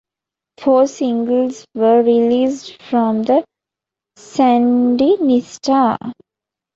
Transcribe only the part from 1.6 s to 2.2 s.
were